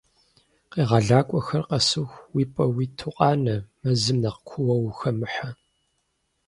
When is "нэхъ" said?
4.21-4.39